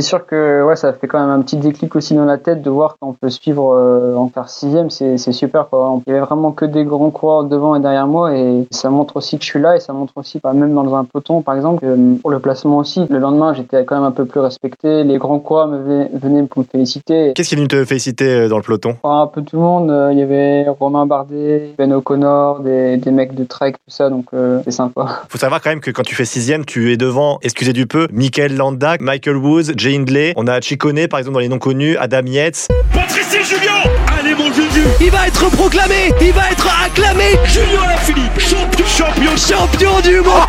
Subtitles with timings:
[0.00, 2.62] c'est sûr que ouais, ça fait quand même un petit déclic aussi dans la tête
[2.62, 5.68] de voir qu'on peut suivre euh, en faire sixième, c'est super.
[5.68, 6.00] Quoi.
[6.06, 9.16] Il y avait vraiment que des grands coureurs devant et derrière moi et ça montre
[9.16, 11.56] aussi que je suis là et ça montre aussi, pas même dans un peloton par
[11.56, 11.84] exemple,
[12.22, 13.06] pour le placement aussi.
[13.10, 15.02] Le lendemain, j'étais quand même un peu plus respecté.
[15.02, 17.32] Les grands coureurs me venaient pour me féliciter.
[17.34, 18.96] Qu'est-ce qui est venu te féliciter dans le peloton?
[19.02, 20.12] Un peu tout le monde.
[20.12, 24.26] Il y avait Romain Bardet, Ben O'Connor, des, des mecs de Trek, tout ça, donc
[24.62, 25.22] c'est sympa.
[25.28, 28.06] Faut savoir quand même que quand tu fais sixième, tu es devant, excusez du peu,
[28.12, 30.32] Michael Landak, Michael Woods, Hindley.
[30.36, 32.68] On a Chicone, par exemple, dans les noms connus, Adam Yates.
[32.92, 33.82] Patrice Julien
[34.18, 34.82] Allez, mon Juju.
[35.00, 37.36] Il va être proclamé Il va être acclamé.
[37.46, 40.46] Julien Lafilippe, champion, champion, champion du monde.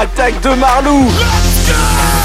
[0.00, 1.04] Attaque de Marlou.
[1.06, 2.17] Let's go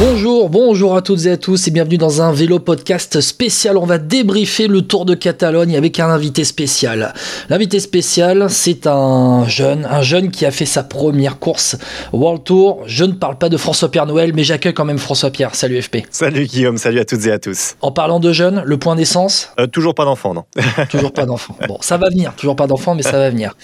[0.00, 3.76] Bonjour, bonjour à toutes et à tous et bienvenue dans un vélo podcast spécial.
[3.76, 7.14] On va débriefer le Tour de Catalogne avec un invité spécial.
[7.48, 11.76] L'invité spécial, c'est un jeune, un jeune qui a fait sa première course
[12.12, 12.82] World Tour.
[12.86, 15.54] Je ne parle pas de François Pierre Noël, mais j'accueille quand même François Pierre.
[15.54, 15.98] Salut FP.
[16.10, 17.76] Salut Guillaume, salut à toutes et à tous.
[17.80, 19.50] En parlant de jeunes, le point d'essence?
[19.60, 20.42] Euh, Toujours pas d'enfant, non
[20.90, 21.56] Toujours pas d'enfant.
[21.68, 22.34] Bon, ça va venir.
[22.36, 23.54] Toujours pas d'enfant, mais ça va venir.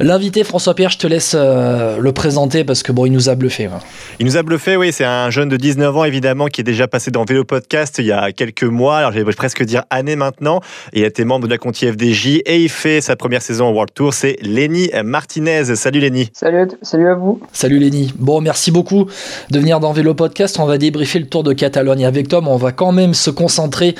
[0.00, 3.36] L'invité François Pierre, je te laisse euh, le présenter parce que bon, il nous a
[3.36, 3.66] bluffé.
[3.66, 3.78] Hein.
[4.18, 4.92] Il nous a bluffé, oui.
[4.92, 8.06] C'est un jeune de 19 ans, évidemment, qui est déjà passé dans Vélo Podcast il
[8.06, 8.96] y a quelques mois.
[8.96, 10.60] Alors, j'allais presque dire années maintenant.
[10.94, 13.72] il a été membre de la Conti FDJ et il fait sa première saison au
[13.72, 14.14] World Tour.
[14.14, 15.76] C'est Lenny Martinez.
[15.76, 16.30] Salut Lenny.
[16.32, 17.38] Salut, salut à vous.
[17.52, 18.14] Salut Lenny.
[18.18, 19.06] Bon, merci beaucoup
[19.50, 20.58] de venir dans Vélo Podcast.
[20.58, 22.48] On va débriefer le Tour de Catalogne avec Tom.
[22.48, 23.94] On va quand même se concentrer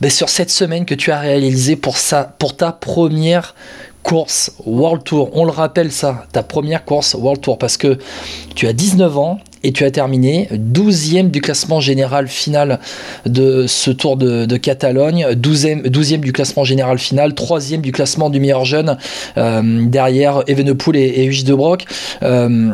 [0.00, 3.54] ben, sur cette semaine que tu as réalisée pour, ça, pour ta première
[4.06, 5.30] course World Tour.
[5.34, 7.98] On le rappelle ça, ta première course World Tour, parce que
[8.54, 12.80] tu as 19 ans et tu as terminé 12e du classement général final
[13.24, 18.40] de ce Tour de, Catalogne, 12e, 12e, du classement général final, 3e du classement du
[18.40, 18.96] meilleur jeune,
[19.36, 21.84] euh, derrière Evenepoel et, et de Brock.
[22.22, 22.70] Euh,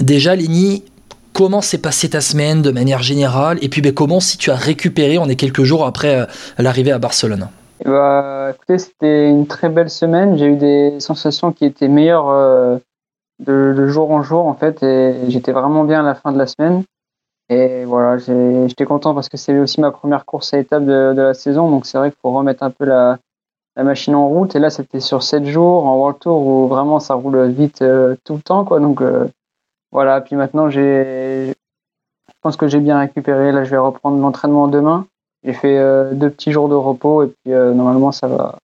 [0.00, 0.84] déjà, Léni,
[1.32, 3.58] comment s'est passée ta semaine de manière générale?
[3.62, 6.24] Et puis ben, comment si tu as récupéré, on est quelques jours après euh,
[6.58, 7.48] l'arrivée à Barcelone?
[7.84, 10.38] Bah, écoutez, c'était une très belle semaine.
[10.38, 12.80] J'ai eu des sensations qui étaient meilleures
[13.48, 16.38] euh, de, jour en jour, en fait, et j'étais vraiment bien à la fin de
[16.38, 16.84] la semaine.
[17.48, 21.34] Et voilà, j'étais content parce que c'est aussi ma première course à étape de, la
[21.34, 23.18] saison, donc c'est vrai qu'il faut remettre un peu la,
[23.76, 24.56] la, machine en route.
[24.56, 28.16] Et là, c'était sur 7 jours en World Tour où vraiment ça roule vite euh,
[28.24, 28.80] tout le temps, quoi.
[28.80, 29.28] Donc euh,
[29.92, 31.52] voilà, puis maintenant, j'ai,
[32.28, 33.52] je pense que j'ai bien récupéré.
[33.52, 35.06] Là, je vais reprendre l'entraînement demain.
[35.46, 38.58] J'ai fait euh, deux petits jours de repos et puis euh, normalement ça va,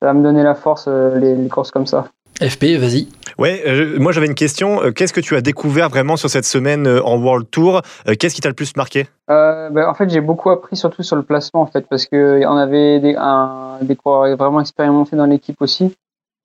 [0.00, 2.08] ça va me donner la force euh, les, courses comme ça.
[2.40, 3.08] FP, vas-y.
[3.38, 3.62] Ouais,
[3.98, 4.92] moi j'avais une question.
[4.92, 7.82] Qu'est-ce que tu as découvert vraiment sur cette semaine en World Tour?
[8.18, 9.06] Qu'est-ce qui t'a le plus marqué?
[9.28, 12.56] Ben, En fait, j'ai beaucoup appris surtout sur le placement en fait, parce que on
[12.56, 15.94] avait des, un, des coureurs vraiment expérimentés dans l'équipe aussi.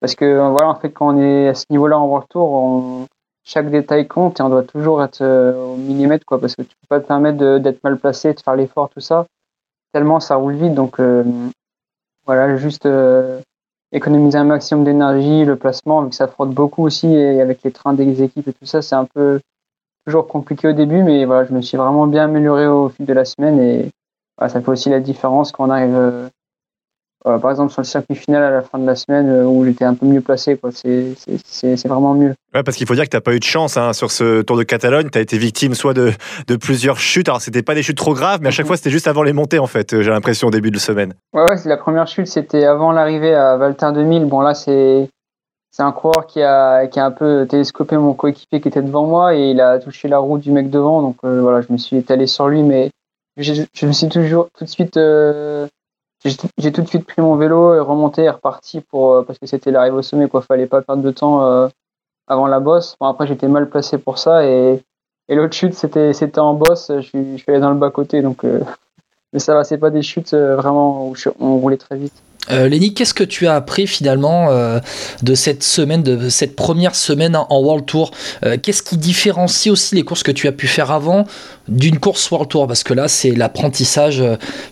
[0.01, 3.07] Parce que voilà, en fait, quand on est à ce niveau-là en World Tour, on,
[3.43, 6.87] chaque détail compte et on doit toujours être au millimètre, quoi, parce que tu peux
[6.87, 9.25] pas te permettre d'être mal placé, de faire l'effort, tout ça
[9.93, 10.73] tellement ça roule vite.
[10.73, 11.23] Donc euh,
[12.25, 13.39] voilà, juste euh,
[13.93, 17.71] économiser un maximum d'énergie, le placement, vu que ça frotte beaucoup aussi, et avec les
[17.71, 19.39] trains des équipes et tout ça, c'est un peu
[20.05, 23.13] toujours compliqué au début, mais voilà, je me suis vraiment bien amélioré au fil de
[23.13, 23.91] la semaine et
[24.39, 26.29] ça fait aussi la différence quand on arrive
[27.25, 29.45] euh, euh, par exemple sur le circuit final à la fin de la semaine euh,
[29.45, 30.59] où j'étais un peu mieux placé.
[30.73, 32.33] C'est vraiment mieux.
[32.53, 34.41] Ouais, parce qu'il faut dire que tu n'as pas eu de chance hein, sur ce
[34.41, 35.09] Tour de Catalogne.
[35.09, 36.11] Tu as été victime soit de,
[36.47, 37.29] de plusieurs chutes.
[37.29, 38.67] Alors, c'était pas des chutes trop graves, mais à chaque mhm.
[38.67, 41.13] fois, c'était juste avant les montées, en fait, j'ai l'impression, au début de semaine.
[41.33, 44.25] Ouais, ouais la première chute, c'était avant l'arrivée à Valter 2000.
[44.25, 45.09] Bon, là, c'est.
[45.75, 49.07] C'est un coureur qui a, qui a un peu télescopé mon coéquipier qui était devant
[49.07, 51.01] moi et il a touché la roue du mec devant.
[51.01, 52.91] Donc euh, voilà, je me suis étalé sur lui, mais
[53.37, 54.99] je, je me suis toujours tout de suite
[56.25, 59.45] j'ai tout de suite pris mon vélo et remonté et reparti pour, euh, parce que
[59.45, 60.29] c'était l'arrivée au sommet.
[60.29, 60.41] Quoi.
[60.41, 61.67] Fallait pas perdre de temps euh,
[62.27, 62.95] avant la bosse.
[62.99, 64.45] Bon, après, j'étais mal placé pour ça.
[64.45, 64.81] Et,
[65.27, 66.91] et l'autre chute, c'était en bosse.
[66.95, 68.21] Je suis, je suis allé dans le bas-côté.
[68.21, 68.61] Donc, euh,
[69.33, 72.21] mais ça va, c'est pas des chutes vraiment où on roulait très vite.
[72.51, 74.79] Euh, Lenny, qu'est-ce que tu as appris finalement euh,
[75.21, 78.11] de cette semaine, de cette première semaine en, World Tour?
[78.45, 81.25] Euh, Qu'est-ce qui différencie aussi les courses que tu as pu faire avant
[81.67, 82.67] d'une course World Tour?
[82.67, 84.23] Parce que là, c'est l'apprentissage.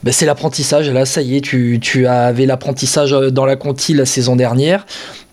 [0.03, 0.89] Ben, c'est l'apprentissage.
[0.89, 4.85] Là, ça y est, tu, tu avais l'apprentissage dans la Conti la saison dernière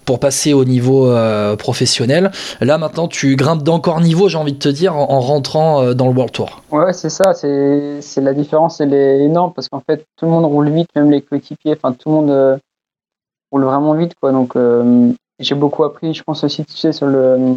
[0.09, 2.31] pour passer au niveau euh, professionnel.
[2.63, 6.09] Là maintenant tu grimpes d'encore niveau, j'ai envie de te dire, en, rentrant euh, dans
[6.09, 6.63] le World Tour.
[6.71, 10.47] Ouais, c'est ça, c'est la différence, elle est énorme parce qu'en fait tout le monde
[10.47, 12.57] roule vite, même les coéquipiers, enfin tout le monde euh,
[13.53, 14.33] roule vraiment vite quoi.
[14.33, 14.57] Donc
[15.41, 17.57] j'ai beaucoup appris, je pense aussi tu sais sur le,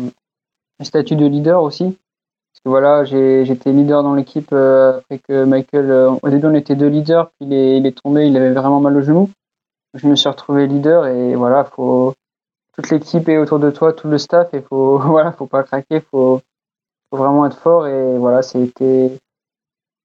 [0.81, 1.85] statut de leader aussi.
[1.85, 6.89] Parce que voilà, j'étais leader dans l'équipe après que Michael, au début on était deux
[6.89, 9.29] leaders, puis il est, il est tombé, il avait vraiment mal au genou.
[9.93, 12.13] je me suis retrouvé leader et voilà, faut
[12.75, 16.01] toute l'équipe est autour de toi, tout le staff et faut voilà, faut pas craquer,
[16.11, 16.41] faut,
[17.09, 19.11] faut vraiment être fort et voilà, c'était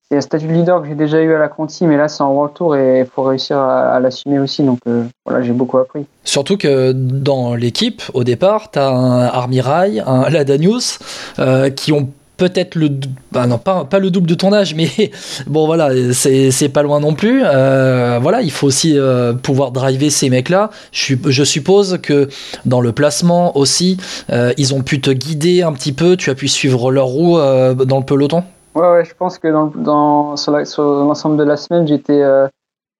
[0.08, 2.22] c'est un statut de leader que j'ai déjà eu à la Conti, mais là c'est
[2.22, 4.62] en World Tour et il faut réussir à, l'assumer aussi.
[4.62, 6.06] Donc euh, voilà, j'ai beaucoup appris.
[6.22, 11.00] Surtout que dans l'équipe, au départ, tu as un Armirail, un Ladanius,
[11.40, 12.90] euh, qui ont peut-être le
[13.32, 14.88] bah non pas, pas le double de ton âge mais
[15.46, 17.42] bon voilà c'est pas loin non plus.
[17.44, 18.98] Euh, voilà il faut aussi
[19.42, 22.28] pouvoir driver ces mecs là je, suppose que
[22.64, 23.96] dans le placement aussi
[24.30, 26.16] ils ont pu te guider un petit peu.
[26.16, 28.44] Tu as pu suivre leur roue dans le peloton?
[28.76, 32.22] Ouais, ouais, je pense que dans, sur l'ensemble de la semaine, j'étais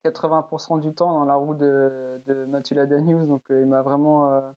[0.03, 2.83] 80% euh, du temps dans la roue de, de Mathieu
[3.27, 4.51] donc euh, il m'a vraiment euh,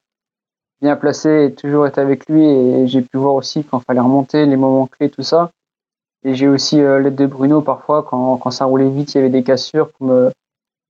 [0.81, 2.43] bien placé et toujours été avec lui.
[2.43, 5.51] Et j'ai pu voir aussi quand il fallait remonter, les moments clés, tout ça.
[6.23, 9.29] Et j'ai aussi l'aide de Bruno parfois quand, quand ça roulait vite, il y avait
[9.29, 10.31] des cassures pour me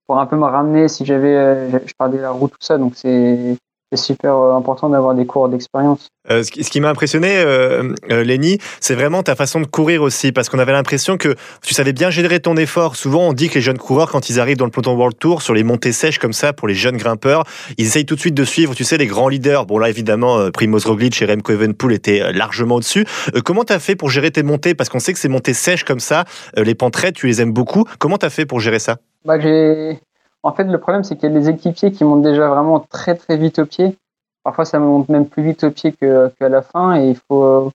[0.05, 2.77] pour un peu me ramener si j'avais je perdais la roue tout ça.
[2.77, 3.55] Donc c'est
[3.91, 6.09] c'est super euh, important d'avoir des cours d'expérience.
[6.29, 10.31] Euh, ce qui, m'a impressionné, euh, euh, Lenny, c'est vraiment ta façon de courir aussi,
[10.31, 12.95] parce qu'on avait l'impression que tu savais bien générer ton effort.
[12.95, 15.41] Souvent, on dit que les jeunes coureurs, quand ils arrivent dans le peloton World Tour,
[15.41, 17.43] sur les montées sèches comme ça, pour les jeunes grimpeurs,
[17.77, 19.65] ils essayent tout de suite de suivre, tu sais, les grands leaders.
[19.65, 23.05] Bon, là, évidemment, Primoz Roglic et Remco Evenpool étaient largement au-dessus.
[23.43, 24.75] comment tu as fait pour gérer tes montées?
[24.75, 27.85] Parce qu'on sait que ces montées sèches comme ça, les pentes tu les aimes beaucoup.
[27.99, 28.97] Comment tu as fait pour gérer ça?
[29.25, 29.99] Bah, j'ai
[30.43, 33.15] en fait, le problème, c'est qu'il y a des équipiers qui montent déjà vraiment très
[33.15, 33.97] très vite au pied.
[34.43, 37.71] Parfois, ça monte même plus vite au pied qu'à la fin, et il faut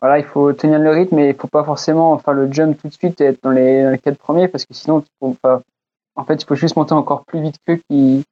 [0.00, 2.88] voilà, il faut tenir le rythme, et il faut pas forcément faire le jump tout
[2.88, 6.54] de suite et être dans les, quatre premiers, parce que sinon, en fait, il faut
[6.54, 8.24] juste monter encore plus vite qu'eux qui,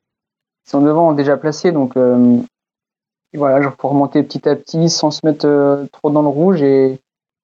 [0.68, 1.72] sont devant déjà placés.
[1.72, 2.38] Donc euh,
[3.34, 6.62] voilà, genre pour remonter petit à petit sans se mettre euh, trop dans le rouge,
[6.62, 7.00] et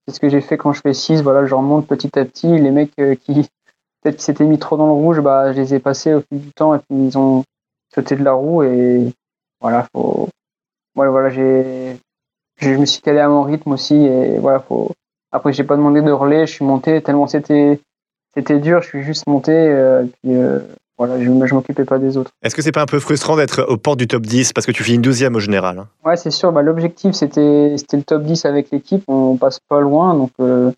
[0.06, 1.23] c'est ce que j'ai fait quand je fais 6.
[1.23, 2.58] Voilà, je remonte petit à petit.
[2.58, 3.49] Les mecs euh, qui
[4.05, 6.41] peut-être qui s'étaient mis trop dans le rouge, bah, je les ai passés au fil
[6.41, 7.43] du temps et puis ils ont
[7.93, 9.11] sauté de la roue et
[9.61, 10.29] voilà, faut.
[10.95, 11.97] Voilà, voilà, j'ai.
[12.61, 14.93] Je me suis calé à mon rythme aussi et voilà, faut.
[15.33, 17.81] Après, j'ai pas demandé de relais, je suis monté tellement c'était
[18.37, 20.61] c'était dur, je suis juste monté euh, et puis euh,
[20.99, 22.31] voilà, je, je m'occupais pas des autres.
[22.43, 24.73] Est-ce que c'est pas un peu frustrant d'être au port du top 10 parce que
[24.73, 26.53] tu finis 12e au général hein Ouais, c'est sûr.
[26.53, 30.31] Bah, L'objectif c'était le top 10 avec l'équipe, on passe pas loin donc.
[30.41, 30.71] Euh,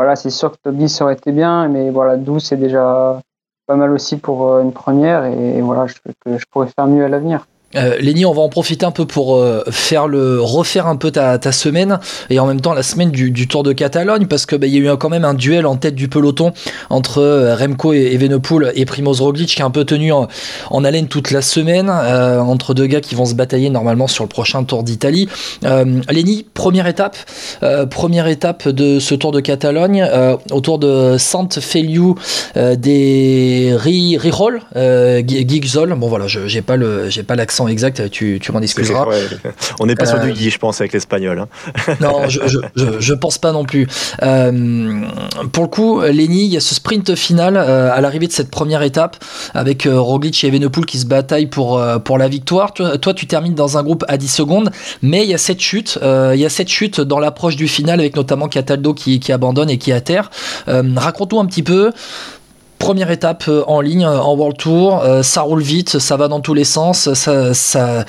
[0.00, 3.20] voilà, c'est sûr que top 10 aurait été bien, mais voilà, 12 c'est déjà
[3.66, 5.94] pas mal aussi pour euh, une première et voilà, je,
[6.24, 7.46] que je pourrais faire mieux à l'avenir.
[7.76, 11.12] Euh, Léni, on va en profiter un peu pour euh, faire le refaire un peu
[11.12, 14.66] ta, semaine et en même temps la semaine du, Tour de Catalogne parce que bah,
[14.66, 16.52] il y a eu quand même un duel en tête du peloton
[16.88, 20.28] entre euh, Remco et Evenepoel et Primoz Roglic qui a un peu tenu en,
[20.84, 24.28] haleine toute la semaine euh, entre deux gars qui vont se batailler normalement sur le
[24.28, 25.28] prochain Tour d'Italie.
[26.10, 27.16] Léni, première étape,
[27.90, 30.06] première étape de ce Tour de Catalogne
[30.50, 32.14] autour de Sant Feliu
[32.56, 34.60] des Rirol,
[35.26, 35.94] Gigzol.
[35.94, 39.06] Bon voilà, j'ai pas le j'ai pas l'accent exact, tu, tu m'en excuseras.
[39.78, 41.38] On n'est pas sur du euh, Guy, je pense, avec l'espagnol.
[41.38, 41.94] Hein.
[42.00, 43.86] non, je, je, je, pense pas non plus.
[44.22, 45.02] Euh,
[45.52, 48.50] pour le coup, Lenny, il y a ce sprint final euh, à l'arrivée de cette
[48.50, 49.16] première étape
[49.54, 52.72] avec Roglic et Evenepoel qui se bataillent pour, pour la victoire.
[52.72, 54.70] Toi, toi, tu termines dans un groupe à 10 secondes,
[55.02, 58.00] mais il y a cette chute, il y a cette chute dans l'approche du final
[58.00, 60.30] avec notamment Cataldo qui, qui abandonne et qui est à terre.
[60.66, 61.90] Raconte-nous un petit peu
[62.80, 66.26] première étape euh, en ligne euh, en World Tour, euh, ça roule vite, ça va
[66.26, 68.04] dans tous les sens, ça, ça,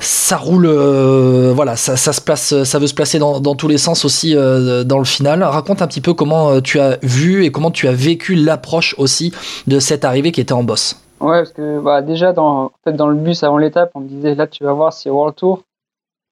[0.00, 4.04] ça roule, voilà, ça, se place, ça veut se placer dans, dans tous les sens
[4.04, 5.42] aussi dans le final.
[5.42, 9.32] Raconte un petit peu comment tu as vu et comment tu as vécu l'approche aussi
[9.66, 11.00] de cette arrivée qui était en boss.
[11.20, 14.34] Ouais, parce que bah, déjà dans, fait, dans le bus avant l'étape, on me disait
[14.34, 15.62] là tu vas voir c'est World Tour,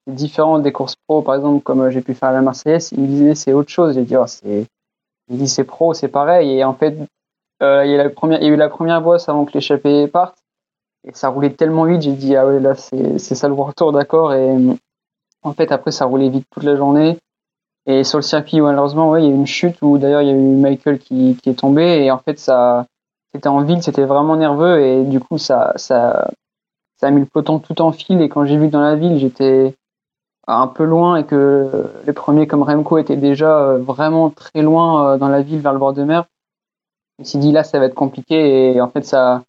[0.05, 2.91] c'est différent des courses pro par exemple comme j'ai pu faire à la Marseillaise.
[2.91, 3.95] Il me disait c'est autre chose.
[3.95, 4.67] J'ai dit oh, c'est,
[5.31, 6.95] il dit c'est pro, c'est pareil et en fait
[7.63, 10.37] euh, il, y a eu la première bosse avant que l'échappée parte.
[11.05, 13.91] Et ça roulait tellement vite, j'ai dit, ah ouais, là, c'est ça le World Tour,
[13.91, 14.33] d'accord.
[14.33, 14.55] Et
[15.41, 17.17] en fait, après, ça roulait vite toute la journée.
[17.85, 20.27] Et sur le circuit, malheureusement, ouais, il y a eu une chute où d'ailleurs, il
[20.29, 22.05] y a eu Michael qui, est tombé.
[22.05, 22.85] Et en fait, ça,
[23.33, 24.79] c'était en ville, c'était vraiment nerveux.
[24.81, 26.29] Et du coup, ça, ça,
[26.97, 28.21] ça a mis le peloton tout en fil.
[28.21, 29.75] Et quand j'ai vu dans la ville, j'étais
[30.47, 31.69] un peu loin et que
[32.05, 35.71] les premiers comme Remco étaient déjà euh, vraiment très loin euh, dans la ville vers
[35.71, 36.25] le bord de mer
[37.23, 39.43] me suis dit là ça va être compliqué et en fait ça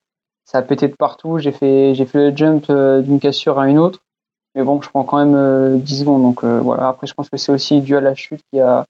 [0.44, 1.38] ça a pété de partout.
[1.38, 4.00] J'ai fait j'ai fait le jump euh, d'une cassure à une autre,
[4.54, 6.88] mais bon je prends quand même 10 euh, secondes donc euh, voilà.
[6.88, 8.84] Après je pense que c'est aussi dû à la chute qui a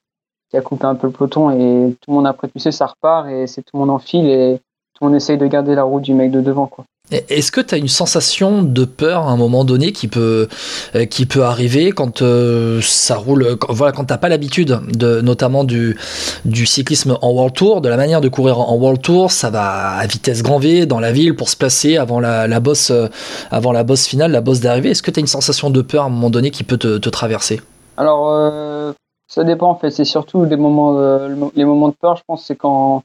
[0.49, 2.85] qui a coupé un peu le peloton et tout le monde après tu sais ça
[2.85, 4.59] repart et c'est tout le monde en file et
[4.93, 6.85] tout le monde essaye de garder la route du mec de devant quoi.
[7.11, 10.47] Est-ce que tu as une sensation de peur à un moment donné qui peut,
[10.95, 15.63] euh, qui peut arriver quand euh, ça roule, voilà, quand t'as pas l'habitude de, notamment
[15.63, 15.97] du,
[16.45, 19.91] du cyclisme en World Tour, de la manière de courir en World Tour, ça va
[19.91, 23.07] à vitesse grand V dans la ville pour se placer avant la, la bosse, euh,
[23.51, 24.89] avant la bosse finale, la bosse d'arrivée.
[24.89, 27.09] Est-ce que tu as une sensation de peur à un moment donné qui peut te,
[27.09, 27.61] traverser?
[27.97, 28.93] Alors, euh,
[29.27, 29.91] ça dépend en fait.
[29.91, 30.99] C'est surtout des moments,
[31.55, 32.15] les moments de peur.
[32.15, 33.03] Je pense c'est quand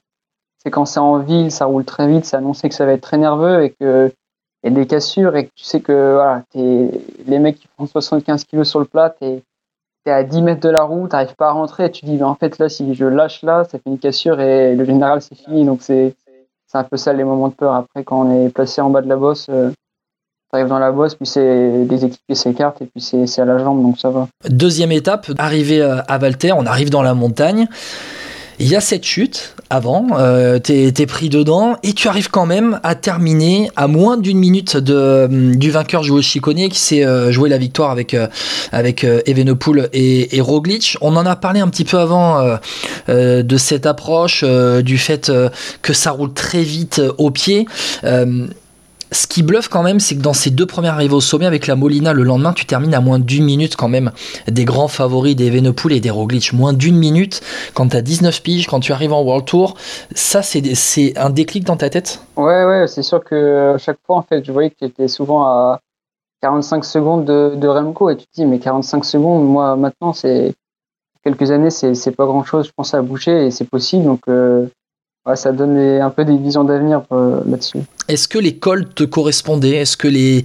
[0.62, 3.00] c'est quand c'est en ville, ça roule très vite, c'est annoncé que ça va être
[3.00, 4.12] très nerveux et que
[4.62, 8.44] y a des cassures et que tu sais que voilà, les mecs qui font 75
[8.44, 9.42] kilos sur le plat, t'es
[10.06, 12.22] es à 10 mètres de la roue, t'arrives pas à rentrer et tu dis mais
[12.22, 15.34] en fait là si je lâche là, ça fait une cassure et le général c'est
[15.34, 15.64] fini.
[15.64, 16.14] Donc c'est
[16.72, 17.74] un peu ça les moments de peur.
[17.74, 19.70] Après quand on est placé en bas de la bosse, euh,
[20.50, 23.58] t'arrives dans la bosse, puis c'est des équipiers s'écartent et puis c'est c'est à la
[23.58, 24.28] jambe donc ça va.
[24.48, 27.68] Deuxième étape, arrivé euh, à Valter, on arrive dans la montagne.
[28.62, 32.44] Il y a cette chute avant, euh, t'es t'es pris dedans et tu arrives quand
[32.44, 37.02] même à terminer à moins d'une minute de, hum, du vainqueur Joe Chicone qui s'est
[37.02, 38.26] euh, joué la victoire avec, euh,
[38.70, 40.98] avec euh, et, et Roglic.
[41.00, 42.56] On en a parlé un petit peu avant euh,
[43.08, 45.48] euh, de cette approche, euh, du fait euh,
[45.80, 47.66] que ça roule très vite euh, au pied.
[49.10, 51.46] Euh, ce qui bluffe quand même, c'est que dans ces deux premières arrivées au sommet
[51.46, 54.10] avec la Molina le lendemain, tu termines à moins d'une minute quand même
[54.48, 56.52] des grands favoris des Evenepoel et des Roglic.
[56.52, 57.40] Moins d'une minute
[57.74, 59.74] quand tu as 19 piges, quand tu arrives en World Tour.
[60.14, 62.20] Ça, c'est un déclic dans ta tête?
[62.36, 65.08] Ouais, ouais, c'est sûr que à chaque fois, en fait, je voyais que tu étais
[65.08, 65.80] souvent à
[66.42, 70.54] 45 secondes de, Remco et tu te dis, mais 45 secondes, moi, maintenant, c'est
[71.22, 74.04] quelques années, c'est c'est pas grand chose, je pense, à boucher et c'est possible.
[74.04, 74.66] Donc, euh,
[75.26, 77.80] ouais, ça donne un peu des visions d'avenir euh, là-dessus.
[78.08, 79.76] Est-ce que les cols te correspondaient?
[79.76, 80.42] Est-ce que les,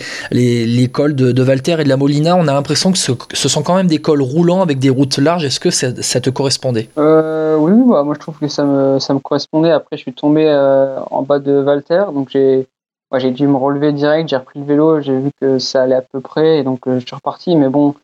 [0.89, 3.63] cols de, de Valter et de la Molina, on a l'impression que ce, ce sont
[3.63, 6.89] quand même des cols roulants avec des routes larges Est-ce que ça, ça te correspondait?
[6.97, 9.71] Euh, oui, oui, bah, moi, je trouve que ça me, ça me correspondait.
[9.71, 12.67] Après, je suis tombé euh, en bas de Valter, donc j'ai
[13.11, 15.95] ouais, j'ai dû me relever direct, j'ai repris le vélo, j'ai vu que ça allait
[15.95, 17.55] à peu près, et donc euh, je suis reparti.
[17.55, 17.95] Mais bon,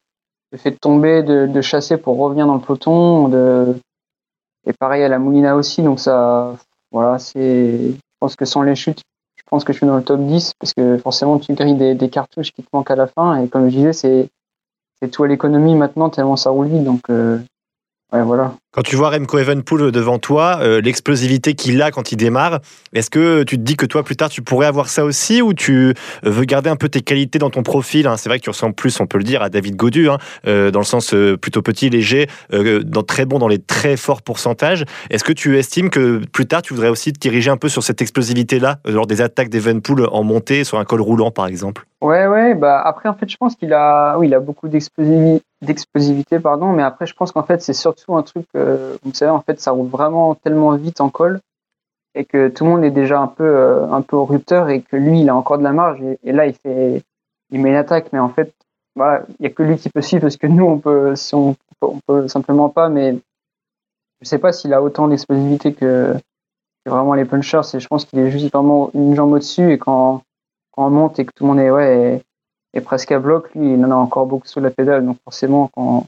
[0.52, 3.76] le fait de tomber, de, de chasser pour revenir dans le peloton, de...
[4.66, 6.56] et pareil à la Moulina aussi, donc ça,
[6.92, 9.02] voilà, c'est, je pense que sans les chutes,
[9.36, 12.10] je pense que je suis dans le top 10, parce que forcément, tu grilles des,
[12.10, 14.30] cartouches qui te manquent à la fin, et comme je disais, c'est,
[15.02, 17.40] c'est tout l'économie maintenant, tellement ça roule vite, donc, euh,
[18.74, 22.60] Quand tu vois Remco Evenepoel devant toi, euh, l'explosivité qu'il a quand il démarre,
[22.92, 25.54] est-ce que tu te dis que toi plus tard tu pourrais avoir ça aussi ou
[25.54, 28.18] tu euh, veux garder un peu tes qualités dans ton profil hein?
[28.18, 30.72] C'est vrai que tu ressembles plus, on peut le dire, à David Godu, hein, euh,
[30.72, 32.28] dans le sens plutôt petit, léger,
[33.08, 34.84] très bon dans les très forts pourcentages.
[35.10, 37.84] Est-ce que tu estimes que plus tard tu voudrais aussi te diriger un peu sur
[37.84, 41.86] cette explosivité-là, lors des attaques d'Evenepoel en montée, sur un col roulant par exemple?
[42.02, 45.42] Ouais, ouais, bah après, en fait, je pense qu'il a, oui, il a beaucoup d'explosivi-
[45.62, 49.30] d'explosivité, pardon, mais après, je pense qu'en fait, c'est surtout un truc, euh, vous savez,
[49.30, 51.40] en fait, ça roule vraiment tellement vite en col
[52.16, 54.82] et que tout le monde est déjà un peu, euh, un peu au rupteur et
[54.82, 57.04] que lui, il a encore de la marge et, là, il fait,
[57.52, 58.54] il met une attaque, mais en fait,
[58.96, 61.56] voilà, il y a que lui qui peut suivre parce que nous, on peut, on,
[61.82, 63.18] on peut simplement pas, mais
[64.22, 66.16] je sais pas s'il a autant d'explosivité que,
[66.86, 69.78] que vraiment les punchers, et je pense qu'il est juste vraiment une jambe au-dessus et
[69.78, 70.24] quand,
[70.72, 72.24] quand on monte et que tout le monde est, ouais,
[72.74, 75.06] est, presque à bloc, lui, il en a encore beaucoup sous la pédale.
[75.06, 76.06] Donc forcément, quand,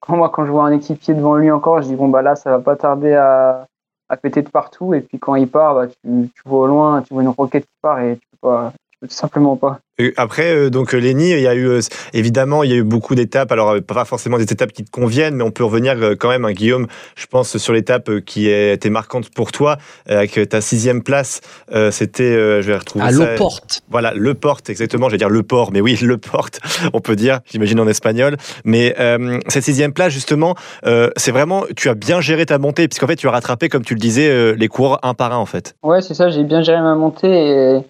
[0.00, 2.36] quand moi, quand je vois un équipier devant lui encore, je dis, bon, bah là,
[2.36, 3.66] ça va pas tarder à,
[4.08, 4.94] à péter de partout.
[4.94, 7.64] Et puis quand il part, bah, tu, tu vois au loin, tu vois une roquette
[7.64, 8.72] qui part et tu peux pas,
[9.08, 9.80] tout simplement pas.
[9.98, 11.80] Et Après, euh, donc Lenny, il y a eu euh,
[12.14, 13.52] évidemment, il y a eu beaucoup d'étapes.
[13.52, 16.28] Alors euh, pas forcément des étapes qui te conviennent, mais on peut revenir euh, quand
[16.30, 16.86] même, hein, Guillaume.
[17.14, 19.76] Je pense sur l'étape euh, qui a été marquante pour toi,
[20.10, 21.40] euh, avec ta sixième place.
[21.74, 23.18] euh, C'était, euh, je vais retrouver À ça.
[23.32, 23.82] l'eau porte.
[23.90, 25.08] Voilà, le porte, exactement.
[25.08, 26.60] Je vais dire le port, mais oui, le porte,
[26.94, 28.36] on peut dire, j'imagine en espagnol.
[28.64, 30.54] Mais euh, cette sixième place, justement,
[30.86, 33.84] euh, c'est vraiment, tu as bien géré ta montée, puisqu'en fait, tu as rattrapé, comme
[33.84, 35.74] tu le disais, euh, les coureurs un par un, en fait.
[35.82, 37.80] Ouais, c'est ça, j'ai bien géré ma montée et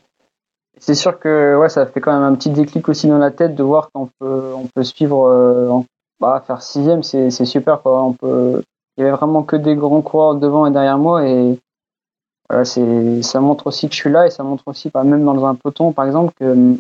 [0.83, 3.55] c'est sûr que ouais, ça fait quand même un petit déclic aussi dans la tête
[3.55, 5.79] de voir qu'on peut, on peut suivre, euh,
[6.19, 7.81] bah, faire sixième, c'est super.
[7.87, 8.65] On peut,
[8.97, 11.57] il y avait vraiment que des grands coureurs devant et derrière moi et
[12.49, 15.25] voilà, c'est, ça montre aussi que je suis là et ça montre aussi, bah, même
[15.25, 16.79] dans un peloton par exemple, que hum,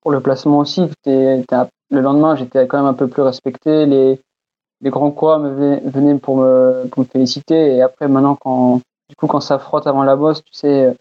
[0.00, 3.84] pour le placement aussi, le lendemain j'étais quand même un peu plus respecté.
[3.84, 4.18] Les,
[4.80, 8.80] les grands coureurs me venaient, venaient pour me, féliciter et après maintenant quand
[9.18, 10.96] quand ça frotte avant la bosse, tu sais,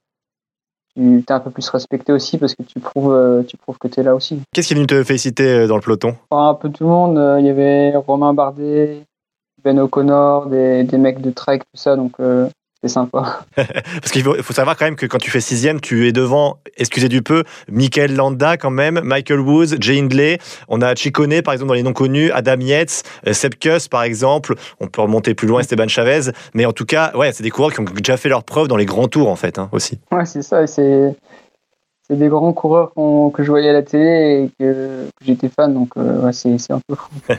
[1.00, 3.88] tu es un peu plus respecté aussi parce que tu prouves, euh, tu prouves que
[3.88, 4.40] tu es là aussi.
[4.54, 6.16] Qu'est-ce qui est venu te féliciter euh, dans le peloton?
[6.30, 9.04] Enfin, un peu tout le monde, euh, il y avait Romain Bardet,
[9.64, 12.48] Ben O'Connor, des, des mecs de Trek, tout ça, donc euh,
[12.82, 13.42] c'était sympa.
[13.56, 17.10] Parce qu'il faut, savoir quand même que quand tu fais sixième, tu es devant, excusez
[17.10, 21.68] du peu, Michael Landa quand même, Michael Woods, Jay Hindley, on a Chicone par exemple
[21.68, 25.60] dans les noms connus, Adam Yates, euh, Kuss par exemple, on peut remonter plus loin,
[25.60, 28.44] Esteban Chavez, mais en tout cas, ouais, c'est des coureurs qui ont déjà fait leur
[28.44, 30.00] preuve dans les grands tours en fait, hein, aussi.
[30.12, 31.16] Ouais, c'est ça, c'est.
[32.10, 35.74] C'est des grands coureurs que je voyais à la télé et que, que j'étais fan,
[35.74, 37.10] donc euh, ouais, c'est un peu fou.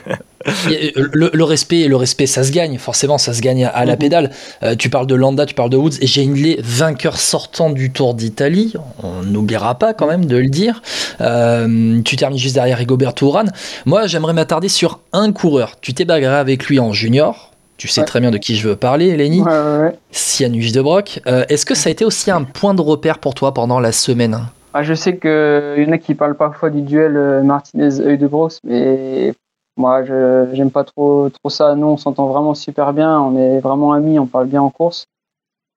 [0.47, 2.79] Euh, Le, le respect, le respect, ça se gagne.
[2.79, 3.99] Forcément, ça se gagne à, à la Mhm.
[3.99, 4.31] pédale.
[4.63, 7.91] Euh, tu parles de Landa, tu parles de Woods et j'ai Hindley, vainqueur sortant du
[7.91, 8.73] Tour d'Italie.
[9.03, 10.81] On n'oubliera pas quand même de le dire.
[11.21, 13.51] Euh, tu termines juste derrière Rigoberto Urán.
[13.85, 15.75] Moi, j'aimerais m'attarder sur un coureur.
[15.79, 17.51] Tu t'es bagarré avec lui en junior.
[17.77, 18.07] Tu sais Ouais.
[18.07, 19.41] très bien de qui je veux parler, Lenny.
[19.41, 19.99] Ouais, ouais,
[20.49, 21.19] de Brock.
[21.27, 23.91] Euh, Est-ce que ça a été aussi un point de repère pour toi pendant la
[23.91, 24.39] semaine?
[24.73, 28.27] Ah, je sais qu'il y en a qui parlent parfois du duel euh, Martinez-œil de
[28.27, 29.33] Brox, mais
[29.75, 31.75] moi, je j'aime pas trop, trop ça.
[31.75, 35.05] Nous, on s'entend vraiment super bien, on est vraiment amis, on parle bien en course.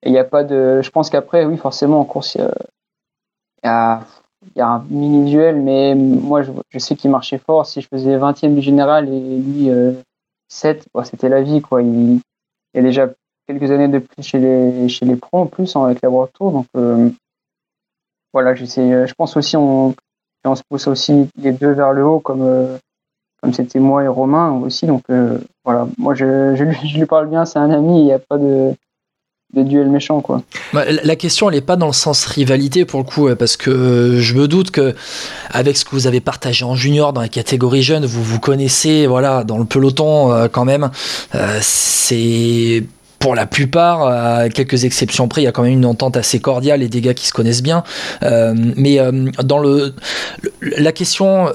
[0.03, 0.81] Et il n'y a pas de.
[0.81, 2.43] Je pense qu'après, oui, forcément, en course, il y
[3.63, 4.01] y a,
[4.55, 7.65] y a un mini-duel, mais moi, je, je sais qu'il marchait fort.
[7.65, 9.93] Si je faisais 20e du général et lui euh,
[10.49, 11.81] 7, bah, c'était la vie, quoi.
[11.81, 12.21] Il, il
[12.75, 13.09] y a déjà
[13.47, 16.31] quelques années de plus chez les, chez les pros en plus, hein, avec la World
[16.33, 16.67] Tour, donc.
[16.77, 17.09] euh,
[18.35, 19.95] voilà, j'essaie, euh, je pense aussi on,
[20.43, 22.77] on se pousse aussi les deux vers le haut comme euh,
[23.41, 24.87] comme c'était moi et Romain aussi.
[24.87, 28.19] Donc euh, voilà, moi je, je, lui, parle bien, c'est un ami, il n'y a
[28.19, 28.73] pas de,
[29.53, 30.41] de duel méchant quoi.
[30.73, 34.19] Bah, La question, elle n'est pas dans le sens rivalité pour le coup, parce que
[34.19, 34.93] je me doute que
[35.49, 39.07] avec ce que vous avez partagé en junior dans la catégorie jeune, vous vous connaissez,
[39.07, 40.91] voilà, dans le peloton quand même.
[41.61, 42.83] C'est
[43.25, 46.39] pour la plupart, à quelques exceptions près, il y a quand même une entente assez
[46.39, 47.83] cordiale et des gars qui se connaissent bien.
[48.21, 49.95] Euh, mais euh, dans le,
[50.61, 51.51] le- la question.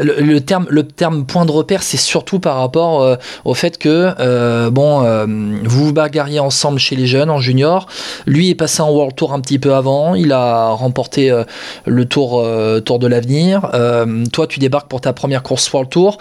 [0.00, 4.12] Le, terme, le terme point de repère, c'est surtout par rapport euh, au fait que
[4.18, 5.26] euh, bon, euh,
[5.64, 7.86] vous vous bagarriez ensemble chez les jeunes en junior.
[8.26, 10.14] Lui est passé en World Tour un petit peu avant.
[10.14, 11.32] Il a remporté
[11.84, 12.44] le Tour
[12.84, 13.70] Tour de l'avenir.
[14.32, 16.18] Toi, tu débarques pour ta première course World Tour.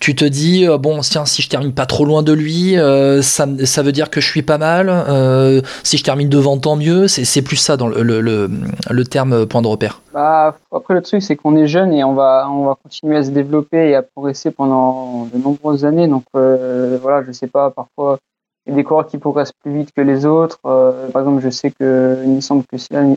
[0.00, 2.76] Tu te dis bon, tiens, si je termine pas trop loin de lui,
[3.22, 5.62] ça, veut dire que je suis pas mal.
[5.82, 7.08] Si je termine devant, tant mieux.
[7.08, 10.00] C'est plus ça dans le, le terme point de repère.
[10.16, 13.30] Bah, après le truc c'est qu'on est jeune et on va on va continuer se
[13.30, 16.08] développer et à progresser pendant de nombreuses années.
[16.08, 18.18] Donc euh, voilà, je sais pas, parfois
[18.66, 20.58] il y a des coureurs qui progressent plus vite que les autres.
[20.66, 23.16] Euh, par exemple, je sais que il me semble que Sian,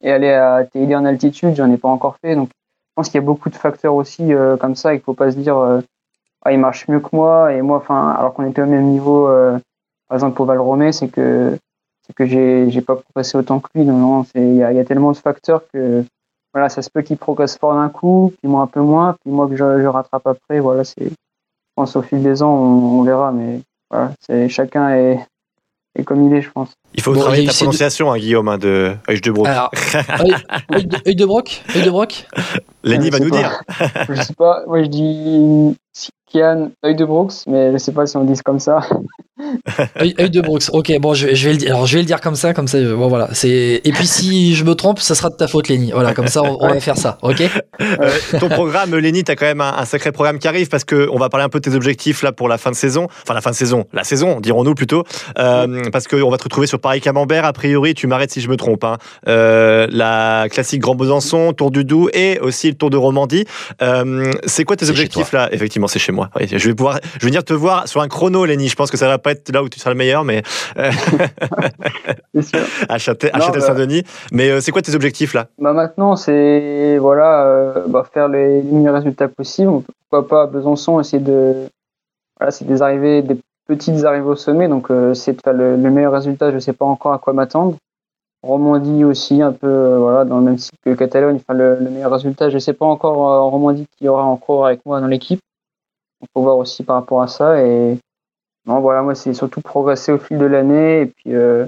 [0.00, 2.34] est allé à TID en altitude, j'en ai pas encore fait.
[2.34, 4.94] Donc je pense qu'il y a beaucoup de facteurs aussi euh, comme ça.
[4.94, 5.56] Il faut pas se dire
[6.42, 9.28] ah, il marche mieux que moi et moi, enfin, alors qu'on était au même niveau.
[10.08, 11.56] par exemple, pour Valromé, c'est que
[12.06, 13.84] c'est que j'ai pas progressé autant que lui.
[13.84, 16.04] Non, non, il y a tellement de facteurs que
[16.52, 19.32] voilà, ça se peut qu'il progresse fort d'un coup, puis moi un peu moins, puis
[19.32, 20.60] moi que je, je rattrape après.
[20.60, 23.60] Voilà, c'est je pense au fil des ans, on, on verra, mais
[23.90, 25.18] voilà, c'est chacun est,
[25.96, 26.72] est comme il est, je pense.
[26.94, 29.32] Il faut Bon, travailler ta prononciation, hein, Guillaume, hein, de Hush de.
[29.46, 29.70] Alors,
[30.20, 30.34] œil,
[30.74, 32.26] œil de, œil de broc, œil de broc.
[32.82, 33.38] Lenny va nous pas.
[33.38, 33.62] dire.
[34.08, 35.76] je sais pas, moi je dis
[36.30, 38.80] Kian, œil de Brooks, mais je sais pas si on dit comme ça.
[40.00, 40.64] Œil, de Brooks.
[40.72, 41.70] Ok, bon, je, vais- je vais le dire.
[41.74, 42.78] Alors, je vais le dire comme ça, comme ça.
[42.80, 43.28] Bon, voilà.
[43.32, 43.80] C'est.
[43.84, 45.92] Et puis, si je me trompe, ça sera de ta faute, Lenny.
[45.92, 47.18] Voilà, comme ça, on, on va faire ça.
[47.22, 47.42] Ok?
[47.80, 50.84] Euh, ton programme, Lenny, tu as quand même un, un sacré programme qui arrive parce
[50.84, 53.06] qu'on va parler un peu de tes objectifs là pour la fin de saison.
[53.22, 55.04] Enfin, la fin de saison, la saison, dirons-nous plutôt.
[55.38, 57.44] Euh, parce qu'on va te retrouver sur Paris-Camembert.
[57.44, 58.84] A priori, tu m'arrêtes si je me trompe.
[58.84, 58.98] hein.
[59.28, 63.44] Euh, la classique Grand Besançon, Tour du Doubs et aussi le Tour de Romandie.
[64.46, 65.48] C'est quoi tes objectifs là?
[65.52, 66.30] Effectivement, c'est chez moi.
[66.38, 68.68] Oui, je vais pouvoir, je vais venir te voir sur un chrono, Lenny.
[68.68, 70.42] Je pense que ça va pas être là où tu seras le meilleur, mais
[70.78, 70.90] euh,
[72.40, 72.60] sûr.
[72.88, 74.04] à Non, Châtel-Saint-Denis.
[74.32, 75.46] Mais euh, c'est quoi tes objectifs là?
[75.58, 79.82] Bah maintenant, c'est voilà, euh, bah, faire les, les meilleurs résultats possibles.
[80.08, 81.68] Pourquoi pas à Besançon essayer de
[82.38, 85.76] voilà, c'est des arrivées, des petites arrivées au sommet, donc euh, c'est de faire le,
[85.76, 86.50] le meilleur résultat.
[86.50, 87.76] Je sais pas encore à quoi m'attendre.
[88.42, 91.90] Romandie aussi, un peu euh, voilà, dans le même cycle que Catalogne, enfin le, le
[91.90, 92.48] meilleur résultat.
[92.48, 95.40] Je sais pas encore en Romandie qui y aura encore avec moi dans l'équipe.
[96.22, 97.98] Il faut voir aussi par rapport à ça et
[98.66, 101.66] non voilà, moi c'est surtout progresser au fil de l'année et puis euh,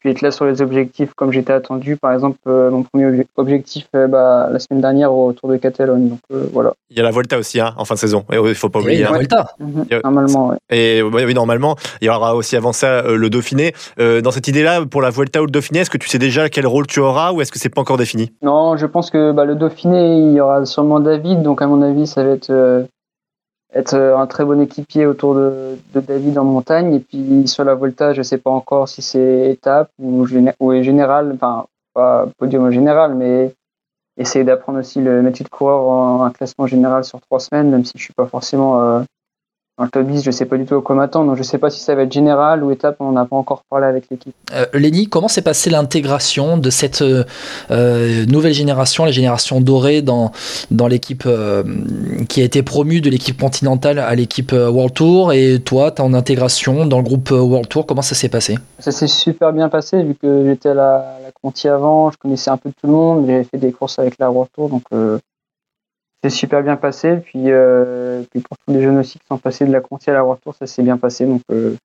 [0.00, 1.96] puis être là sur les objectifs comme j'étais attendu.
[1.96, 5.56] Par exemple, euh, mon premier obje- objectif euh, bah, la semaine dernière au Tour de
[5.56, 6.10] Catalogne.
[6.10, 6.74] Donc euh, voilà.
[6.90, 8.22] Il y a la Volta aussi hein, en fin de saison.
[8.30, 9.02] Il faut pas Et oublier.
[9.04, 9.12] la hein.
[9.14, 9.46] Vuelta.
[9.58, 9.86] Mhm.
[10.04, 10.56] Normalement, ouais.
[10.68, 13.72] Et oui, normalement, il y aura aussi avant ça euh, le Dauphiné.
[13.98, 16.50] Euh, dans cette idée-là, pour la Vuelta ou le Dauphiné, est-ce que tu sais déjà
[16.50, 18.30] quel rôle tu auras ou est-ce que c'est pas encore défini?
[18.42, 21.40] Non, je pense que bah, le Dauphiné, il y aura sûrement David.
[21.42, 22.82] Donc à mon avis, ça va être euh,
[23.74, 26.94] être euh, un très bon équipier autour de, David en montagne.
[26.94, 30.72] Et puis sur la Volta, je sais pas encore si c'est étape ou, géné- ou
[30.82, 31.32] général.
[31.34, 33.54] Enfin, pas podium général, mais
[34.16, 37.84] essayer d'apprendre aussi le métier de coureur en un classement général sur trois semaines, même
[37.84, 39.00] si je suis pas forcément euh,
[39.82, 41.26] le top 10, je sais pas du tout à quoi m'attendre.
[41.26, 43.64] Donc je sais pas si ça va être général ou étape, on n'a pas encore
[43.68, 44.34] parlé avec l'équipe.
[44.52, 47.24] Euh, Lenny, comment s'est passée l'intégration de cette euh,
[47.72, 50.30] euh, nouvelle génération, la génération dorée, dans,
[50.70, 51.64] dans l'équipe euh,
[52.28, 55.32] qui a été promue de l'équipe continentale à l'équipe World Tour?
[55.32, 58.56] Et toi, ton intégration dans le groupe World Tour, comment ça s'est passé?
[58.78, 62.50] Ça s'est super bien passé vu que j'étais à la, la Conti avant, je connaissais
[62.50, 64.84] un peu tout le monde, j'avais fait des courses avec la World Tour, donc
[66.24, 67.18] c'est super bien passé.
[67.18, 70.14] Puis, euh, puis pour tous les jeunes aussi qui sont passés de la Conti à
[70.14, 71.26] la World Tour, ça s'est bien passé.
[71.26, 71.76] Donc euh,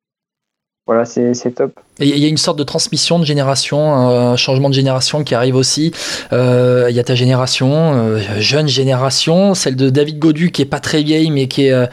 [0.90, 1.80] voilà, c'est top.
[2.00, 5.56] Il y a une sorte de transmission de génération, un changement de génération qui arrive
[5.56, 5.92] aussi.
[6.32, 10.66] Euh, Il y a ta génération, euh, jeune génération, celle de David Godu qui est
[10.66, 11.86] pas très vieille mais qui est, euh,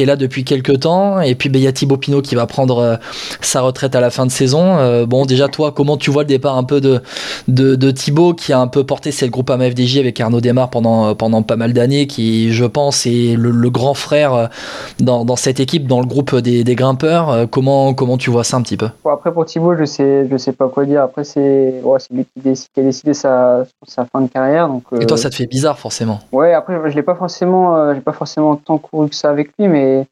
[0.00, 1.20] là depuis quelques temps.
[1.20, 2.98] Et puis ben, il y a Thibaut Pinot qui va prendre
[3.40, 5.06] sa retraite à la fin de saison.
[5.06, 7.00] Bon, déjà toi, comment tu vois le départ un peu de,
[7.46, 11.14] de, Thibaut qui a un peu porté c'est le groupe AMFDJ avec Arnaud Desmar pendant,
[11.14, 14.50] pas mal d'années, qui je pense est le, grand frère
[14.98, 17.46] dans, cette équipe, dans le groupe des, grimpeurs.
[17.48, 20.52] Comment tu vois ça un petit peu Bon, après pour Thibaut, je sais je sais
[20.52, 21.02] pas quoi dire.
[21.02, 24.68] Après c'est ouais, lui qui, décide, qui a décidé sa, sa fin de carrière.
[24.68, 26.20] Donc Et euh, toi, ça te fait bizarre forcément.
[26.32, 29.50] Ouais, après, je l'ai pas forcément, euh, j'ai pas forcément tant couru que ça avec
[29.58, 30.06] lui, mais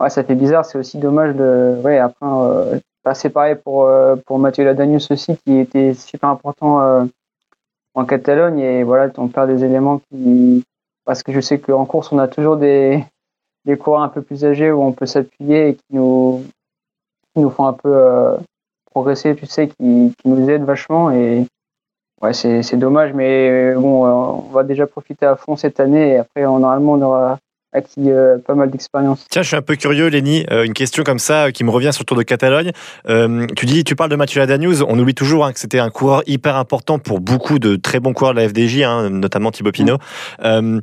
[0.00, 0.64] ouais, ça fait bizarre.
[0.64, 2.78] C'est aussi dommage de, ouais, après, euh,
[3.14, 7.04] c'est pareil pour euh, pour Mathieu Ladanius aussi, qui était super important euh,
[7.94, 10.64] en Catalogne et voilà, on perd des éléments qui,
[11.04, 13.04] parce que je sais qu'en course, on a toujours des
[13.66, 16.42] des coureurs un peu plus âgés où on peut s'appuyer et qui nous
[17.34, 18.36] qui nous font un peu euh,
[18.90, 21.46] progresser, tu sais, qui, nous aident vachement et
[22.22, 26.16] Ouais, c'est dommage, mais bon, euh, on va déjà profiter à fond cette année et
[26.18, 27.38] après, normalement, on aura
[27.72, 29.26] acquis euh, pas mal d'expérience.
[29.30, 30.44] Tiens, je suis un peu curieux, Lenny.
[30.50, 32.72] Euh, une question comme ça euh, qui me revient sur le Tour de Catalogne.
[33.08, 34.82] Euh, tu dis, tu parles de Mathieu Ladanius.
[34.86, 38.12] On oublie toujours hein, que c'était un coureur hyper important pour beaucoup de très bons
[38.12, 39.98] coureurs de la FDJ, hein, notamment Thibaut Pinot.
[40.42, 40.80] Euh,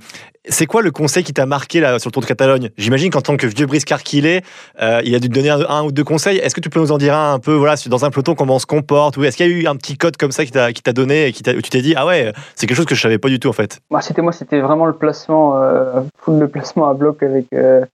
[0.49, 2.69] c'est quoi le conseil qui t'a marqué là sur le Tour de Catalogne?
[2.77, 4.43] J'imagine qu'en tant que vieux briscard qu'il est,
[4.81, 6.37] euh, il a dû te donner un, ou deux conseils.
[6.37, 8.59] Est-ce que tu peux nous en dire un, peu, voilà, dans un peloton, comment on
[8.59, 11.27] se comporte est-ce qu'il y a eu un petit code comme ça qui t'a donné
[11.27, 13.29] et qui où tu t'es dit, ah ouais, c'est quelque chose que je savais pas
[13.29, 13.79] du tout en fait?
[13.89, 16.01] Moi, c'était moi, c'était vraiment le placement, euh,
[16.51, 17.85] placement à bloc avec euh,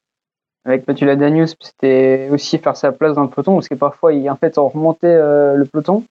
[0.66, 1.56] avec Mathieu Ladanius.
[1.60, 4.68] C'était aussi faire sa place dans le peloton parce que parfois, il, en fait, on
[4.68, 6.04] remontait euh, le peloton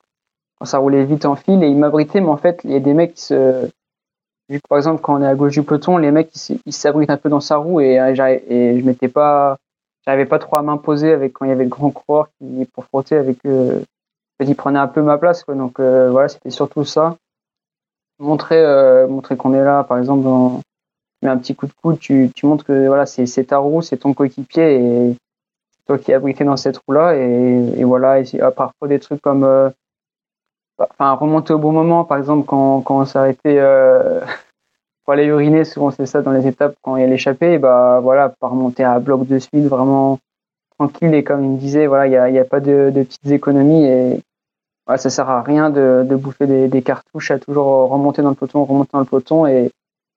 [0.64, 2.94] ça roulait vite en file et il m'abritait, mais en fait, il y a des
[2.94, 3.68] mecs qui se
[4.48, 6.30] vu que, par exemple, quand on est à gauche du peloton, les mecs
[6.66, 9.58] ils s'abritent un peu dans sa roue et, euh, et je m'étais pas,
[10.04, 12.84] j'arrivais pas trop à m'imposer avec quand il y avait le grand coureur qui pour
[12.84, 15.54] frotter avec, fait, il prenait un peu ma place quoi.
[15.54, 17.16] Donc euh, voilà, c'était surtout ça.
[18.18, 20.60] Montrer, euh, montrer qu'on est là, par exemple, dans,
[21.22, 23.96] mets un petit coup de coude, tu, tu montres que voilà, c'est ta roue, c'est
[23.96, 25.16] ton coéquipier et
[25.86, 28.20] toi qui es abrité dans cette roue-là et, et voilà.
[28.20, 29.70] Et ah, parfois des trucs comme euh,
[30.78, 34.20] enfin remonter au bon moment par exemple quand, on s'arrêtait euh,
[35.04, 38.00] pour aller uriner souvent c'est ça dans les étapes quand il y a l'échappée bah
[38.02, 40.18] voilà pas remonter à bloc de suite vraiment
[40.78, 44.20] tranquille et comme il me disait voilà il n'y a, pas de, petites économies et
[44.86, 48.30] voilà, ça sert à rien de, de bouffer des, des cartouches à toujours remonter dans
[48.30, 49.70] le peloton remonter dans le peloton et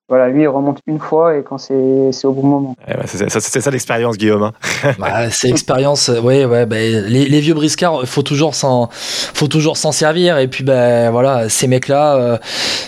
[0.08, 3.04] voilà lui il remonte une fois et quand c'est c'est au bon moment Eh ben,
[3.06, 4.44] c'est ça, c'est ça l'expérience, Guillaume.
[4.44, 4.52] hein.
[5.00, 6.66] Bah, c'est expérience, euh, ouais, ouais.
[6.68, 10.38] bah, les, les vieux briscards, faut toujours s'en, faut toujours s'en servir.
[10.38, 12.38] Et puis, ben voilà, ces mecs-là, euh,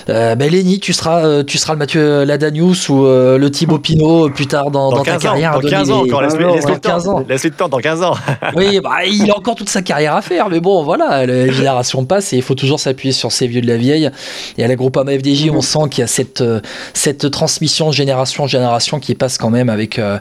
[0.09, 3.79] euh, ben Lenny, tu seras, euh, tu seras le Mathieu Ladanius ou euh, le Thibaut
[3.79, 5.53] Pinot euh, plus tard dans, dans, ta 15 ans, carrière.
[5.53, 7.13] dans Donner 15 ans encore, laisse-lui Dans le 15 ans.
[7.21, 7.25] temps.
[7.27, 8.13] Laisse-lui le temps, dans 15 ans.
[8.55, 12.05] Oui, bah, il a encore toute sa carrière à faire, mais bon, voilà, la génération
[12.05, 14.09] passe et il faut toujours s'appuyer sur ces vieux de la vieille.
[14.57, 16.59] Et à la Groupama FDJ, on sent qu'il y a cette, euh,
[17.07, 20.19] cette transmission génération en génération qui passe quand même avec, euh,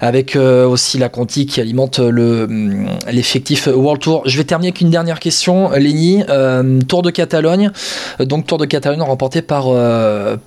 [0.00, 4.22] avec euh, aussi la Conti qui alimente le, hum, l'effectif World Tour.
[4.26, 6.24] Je vais terminer avec une dernière question, Lenny.
[6.28, 7.70] Euh, Tour de Catalogne,
[8.18, 9.66] donc Tour de Catalogne remporté par,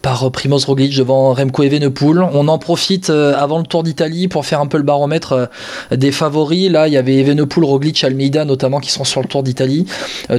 [0.01, 2.25] par Primoz Roglic devant Remco Evenepoel.
[2.33, 5.49] On en profite avant le Tour d'Italie pour faire un peu le baromètre
[5.91, 6.69] des favoris.
[6.69, 9.85] Là, il y avait Evenepoel, Roglic, Almeida notamment qui sont sur le Tour d'Italie.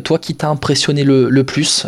[0.04, 1.86] Toi, qui t'a impressionné le, le plus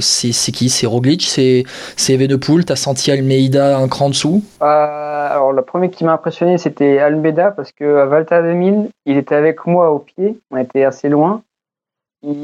[0.00, 0.68] C'est c'est qui?
[0.68, 1.24] C'est Roglic?
[1.26, 1.64] C'est
[1.96, 4.42] c'est Evenepoel T'as senti Almeida un cran dessous?
[4.62, 9.16] Euh, alors, le premier qui m'a impressionné, c'était Almeida, parce que à Valta 2000, il
[9.16, 11.42] était avec moi au pied, on était assez loin.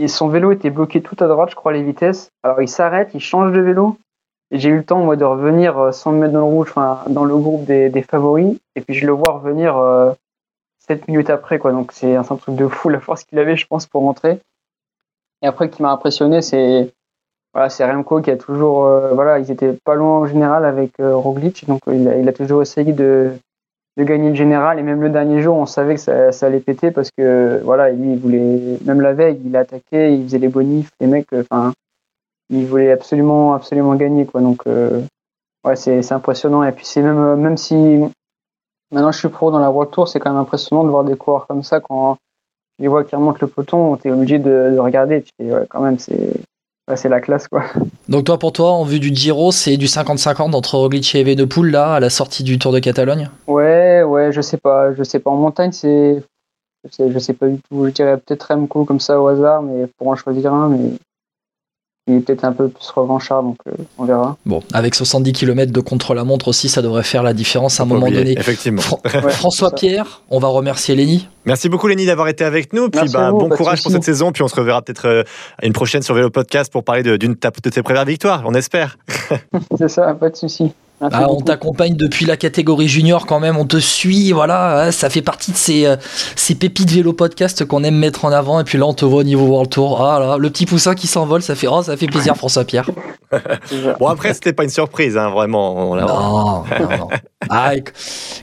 [0.07, 2.31] Son vélo était bloqué tout à droite, je crois, les vitesses.
[2.43, 3.99] Alors, il s'arrête, il change de vélo.
[4.51, 7.01] J'ai eu le temps, moi, de revenir euh, sans me mettre dans le rouge, enfin,
[7.09, 8.59] dans le groupe des, favoris.
[8.77, 10.13] Et puis, je le vois revenir euh,
[10.87, 11.73] 7 minutes après, quoi.
[11.73, 14.41] Donc, c'est un, un truc de fou, la force qu'il avait, je pense, pour rentrer.
[15.41, 16.93] Et après, qui m'a impressionné, c'est
[17.53, 20.99] voilà, c'est Remco qui a toujours, euh, voilà, ils étaient pas loin en général avec
[21.01, 23.33] euh, Roglic, donc euh, il a, il a toujours essayé de,
[23.99, 24.79] de gagner le général.
[24.79, 27.91] Et même le dernier jour, on savait que ça, ça allait péter parce que, voilà,
[27.91, 31.45] lui, il voulait, même la veille, il attaquait, il faisait les bonifs, les mecs, euh,
[31.51, 31.73] enfin,
[32.51, 34.41] il voulait absolument, absolument gagner, quoi.
[34.41, 35.03] Donc, euh,
[35.65, 36.63] ouais, c'est impressionnant.
[36.65, 38.01] Et puis, c'est même, même si
[38.91, 41.17] maintenant je suis pro dans la World Tour, c'est quand même impressionnant de voir des
[41.17, 42.17] coureurs comme ça quand
[42.77, 45.25] tu les vois qui remontent le peloton, tu es obligé de, de regarder.
[45.41, 46.33] Ouais, quand même, c'est
[46.95, 47.65] c'est la classe quoi.
[48.09, 51.71] Donc toi, pour toi, en vue du Giro, c'est du 50-50 entre Roglic et Evenepoel
[51.71, 53.31] là, à la sortie du Tour de Catalogne?
[53.47, 55.31] Ouais, ouais, je sais pas, je sais pas.
[55.31, 56.23] En montagne, c'est,
[56.85, 57.87] je sais, je sais pas du tout.
[57.87, 60.91] Je dirais peut-être Remco comme ça au hasard, mais pour en choisir un, mais
[62.09, 64.37] il est peut-être un peu plus revanchard, donc euh, on verra.
[64.45, 68.07] Bon, avec 70 km de contre-la-montre aussi, ça devrait faire la différence à un moment
[68.07, 68.39] oublier, donné.
[68.39, 68.83] Effectivement.
[69.05, 69.71] Ouais, François.
[69.71, 71.29] Pierre, on va remercier Lenny.
[71.45, 72.89] Merci beaucoup Lenny d'avoir été avec nous.
[72.89, 74.33] Puis bah, vous, bon de courage pour cette saison.
[74.33, 75.23] Puis on se reverra peut-être euh,
[75.63, 78.43] à une prochaine sur Vélo Podcast pour parler de- d'une ta- de tes premières victoires.
[78.47, 78.99] On espère.
[79.79, 80.73] C'est ça, pas de souci.
[81.11, 81.45] Ah, on beaucoup.
[81.45, 85.51] t'accompagne depuis la catégorie junior quand même, on te suit, voilà, hein, ça fait partie
[85.53, 85.97] de ces, euh,
[86.37, 88.61] ces pépites vélo podcast qu'on aime mettre en avant.
[88.61, 90.01] Et puis là, on te voit au niveau World Tour.
[90.05, 92.89] Ah là, le petit poussin qui s'envole, ça fait, oh, ça fait plaisir, François Pierre.
[93.99, 95.91] Bon après c'était pas une surprise hein, vraiment.
[95.93, 96.65] On l'a- Non, non,
[96.99, 97.09] non.
[97.51, 97.85] Ah, et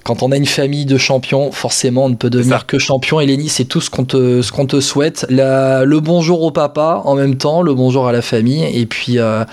[0.03, 3.19] quand on a une famille de champions, forcément, on ne peut devenir que champion.
[3.19, 5.25] Et Lenny, c'est tout ce qu'on te, ce qu'on te souhaite.
[5.29, 8.63] La- le bonjour au papa en même temps, le bonjour à la famille.
[8.79, 9.43] Et puis, euh,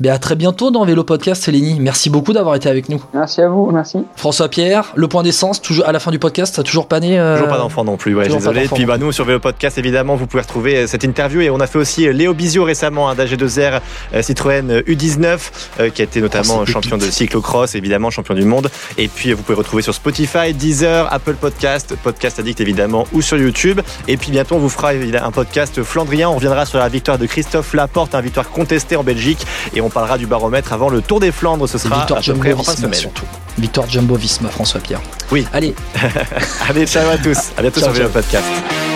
[0.00, 1.78] ben, à très bientôt dans Vélo Podcast, Lenny.
[1.80, 3.02] Merci beaucoup d'avoir été avec nous.
[3.14, 3.98] Merci à vous, merci.
[4.16, 7.18] François Pierre, le point d'essence, toujours à la fin du podcast, t'as toujours pas né
[7.18, 8.62] euh, Toujours pas d'enfant non plus, ouais, désolé.
[8.62, 8.76] d'enfant.
[8.76, 11.60] Puis bah, nous sur Vélo Podcast, évidemment, vous pouvez retrouver euh, cette interview et on
[11.60, 13.80] a fait aussi euh, Léo Bizio récemment hein, d'AG2R
[14.14, 15.38] euh, Citroën euh, U19
[15.80, 18.68] euh, qui a été notamment Oh, c'est champion de cyclocross, évidemment champion du monde.
[18.98, 23.36] Et puis vous pouvez retrouver sur Spotify, Deezer, Apple Podcast, Podcast Addict évidemment ou sur
[23.36, 23.80] YouTube.
[24.08, 26.28] Et puis bientôt on vous fera un podcast flandrien.
[26.28, 29.90] On reviendra sur la victoire de Christophe Laporte, une victoire contestée en Belgique et on
[29.90, 31.68] parlera du baromètre avant le Tour des Flandres.
[31.68, 33.00] Ce sera Victoire à peu près en fin de Jumbo-Visma semaine.
[33.00, 33.24] surtout.
[33.58, 35.00] Victoire Jumbo-Visma, François Pierre.
[35.30, 35.46] Oui.
[35.52, 35.74] Allez,
[36.68, 37.38] Allez, ciao à tous.
[37.56, 38.10] À bientôt Ciao, sur ciao.
[38.10, 38.89] Podcast.